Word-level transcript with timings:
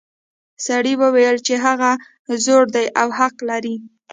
سړي 0.65 0.93
وویل 1.01 1.37
چې 1.47 1.53
هغه 1.65 1.91
زوړ 2.43 2.63
دی 2.75 2.85
او 3.01 3.07
حق 3.19 3.35
لري. 3.49 3.75